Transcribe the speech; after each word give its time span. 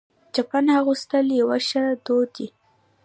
چپن 0.33 0.65
اغوستل 0.77 1.25
یو 1.39 1.47
ښه 1.67 1.83
دود 2.05 2.29
دی. 2.35 2.47